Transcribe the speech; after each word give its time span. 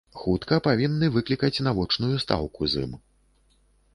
Хутка 0.19 0.57
павінны 0.67 1.09
выклікаць 1.17 1.63
на 1.67 1.75
вочную 1.79 2.15
стаўку 2.25 2.61
з 2.75 2.85
ім. 2.87 2.95